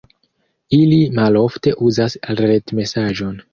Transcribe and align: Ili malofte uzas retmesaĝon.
Ili 0.77 0.97
malofte 1.19 1.75
uzas 1.91 2.19
retmesaĝon. 2.43 3.41